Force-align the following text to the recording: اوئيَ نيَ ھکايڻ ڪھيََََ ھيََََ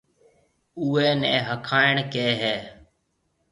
اوئيَ 0.79 1.07
نيَ 1.19 1.33
ھکايڻ 1.47 1.95
ڪھيََََ 2.11 2.27
ھيََََ 2.41 2.55